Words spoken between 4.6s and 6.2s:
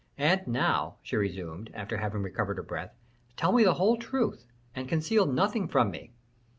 and conceal nothing from me."